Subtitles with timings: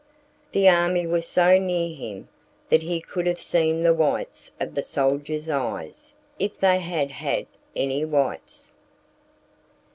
[0.51, 2.27] The army was so near him
[2.69, 7.45] that he could have seen the whites of the soldier's eyes if they had had
[7.75, 8.71] any whites.